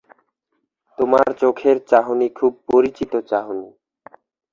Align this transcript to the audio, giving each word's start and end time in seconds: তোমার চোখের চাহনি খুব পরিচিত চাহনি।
তোমার 0.97 1.27
চোখের 1.39 1.77
চাহনি 1.85 2.27
খুব 2.29 2.51
পরিচিত 2.67 3.13
চাহনি। 3.29 3.69